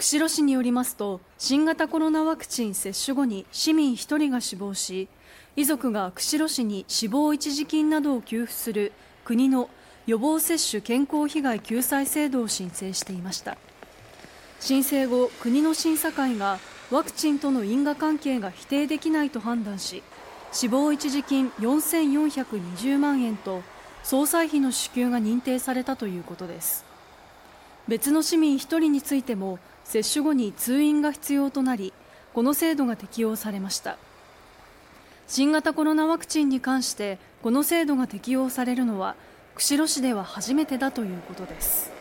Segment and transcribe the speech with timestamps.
[0.00, 5.08] 釧路市によりますと新型コロナワクチン接種後に市民1人が死亡し
[5.56, 8.92] 遺族が釧路市に死亡一時金などを給付する
[9.26, 9.68] 国の
[10.06, 13.58] 予防接種健康被害救済制度を申請していました。
[14.58, 16.58] 申請後国の審査会が
[16.90, 20.02] ワクチンとの因果関係が否定できないと判断し
[20.50, 23.62] 死亡一時金4420万円と
[24.02, 26.86] 総裁費の支給が認定されたということです。
[27.86, 29.58] 別の市民1人についても
[29.90, 31.92] 接種後に通院が必要となり
[32.32, 33.98] この制度が適用されました。
[35.26, 39.16] 新型コロナワクチンに関してこの制度が適用されるのは
[39.56, 41.99] 釧路市では初めてだということです。